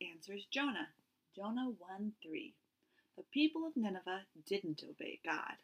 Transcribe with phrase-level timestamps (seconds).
[0.00, 0.88] answers Jonah.
[1.34, 2.54] Jonah 1 3.
[3.16, 5.56] The people of Nineveh didn't obey God.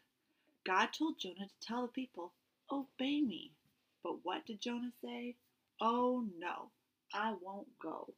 [0.65, 2.33] God told Jonah to tell the people,
[2.71, 3.51] Obey me.
[4.03, 5.35] But what did Jonah say?
[5.79, 6.71] Oh no,
[7.13, 8.13] I won't go.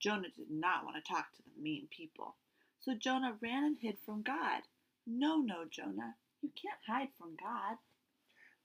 [0.00, 2.36] Jonah did not want to talk to the mean people.
[2.80, 4.62] So Jonah ran and hid from God.
[5.06, 7.76] No, no, Jonah, you can't hide from God.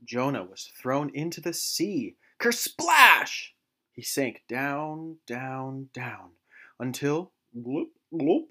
[0.03, 2.15] Jonah was thrown into the sea.
[2.39, 3.53] Kersplash!
[3.93, 6.31] He sank down, down, down,
[6.79, 8.47] until, gloop, gloop,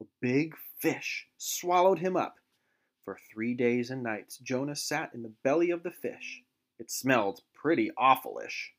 [0.00, 2.36] a big fish swallowed him up.
[3.04, 6.42] For three days and nights, Jonah sat in the belly of the fish.
[6.78, 8.72] It smelled pretty awfulish.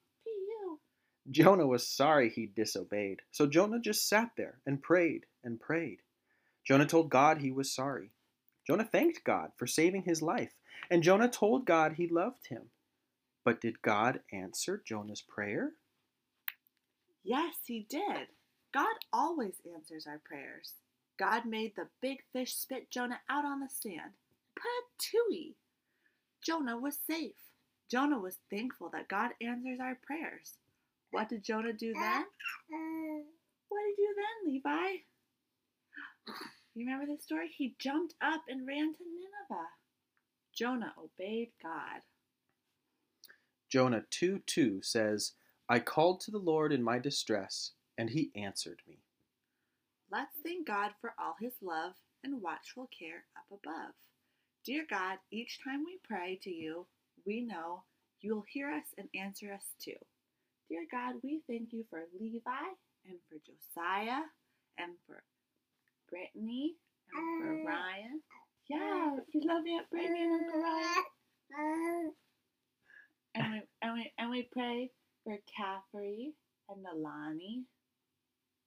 [1.29, 6.01] Jonah was sorry he'd disobeyed, so Jonah just sat there and prayed and prayed.
[6.63, 8.12] Jonah told God he was sorry.
[8.65, 10.53] Jonah thanked God for saving his life,
[10.89, 12.71] and Jonah told God he loved him.
[13.43, 15.73] But did God answer Jonah's prayer?
[17.23, 18.27] Yes, he did.
[18.73, 20.73] God always answers our prayers.
[21.19, 24.13] God made the big fish spit Jonah out on the sand.
[24.57, 25.53] Patooey!
[26.43, 27.35] Jonah was safe.
[27.89, 30.57] Jonah was thankful that God answers our prayers.
[31.11, 32.25] What did Jonah do then?
[33.69, 34.97] What did he do then, Levi?
[36.73, 37.49] You remember this story?
[37.49, 39.67] He jumped up and ran to Nineveh.
[40.55, 42.01] Jonah obeyed God.
[43.69, 45.33] Jonah 2 2 says,
[45.71, 48.97] I called to the Lord in my distress, and he answered me.
[50.11, 51.93] Let's thank God for all his love
[52.25, 53.93] and watchful care up above.
[54.65, 56.87] Dear God, each time we pray to you,
[57.25, 57.83] we know
[58.19, 59.95] you'll hear us and answer us too.
[60.67, 62.67] Dear God, we thank you for Levi
[63.07, 64.23] and for Josiah
[64.77, 65.23] and for
[66.09, 66.73] Brittany
[67.16, 67.66] and for mm.
[67.66, 68.19] Ryan.
[68.19, 68.67] Mm.
[68.67, 71.03] Yeah, you love Aunt Brittany and Uncle Ryan.
[71.57, 72.09] Mm.
[73.35, 74.91] And we, and we, and we pray
[75.23, 76.33] for Caffrey
[76.69, 77.63] and Nalani.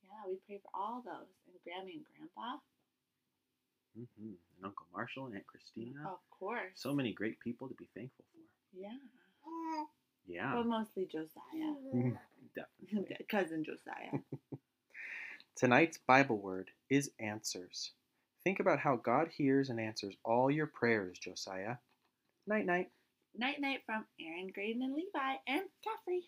[0.03, 1.28] Yeah, we pray for all those.
[1.47, 2.59] And Grammy and Grandpa.
[3.97, 6.00] hmm And Uncle Marshall and Aunt Christina.
[6.06, 6.72] Of course.
[6.75, 8.78] So many great people to be thankful for.
[8.81, 8.91] Yeah.
[10.26, 11.75] Yeah, But mostly Josiah.
[12.54, 13.16] definitely.
[13.31, 14.20] Cousin Josiah.
[15.56, 17.93] Tonight's Bible word is answers.
[18.43, 21.76] Think about how God hears and answers all your prayers, Josiah.
[22.47, 22.91] Night night.
[23.37, 26.22] night night from Aaron, Graydon, and Levi, and Caffrey.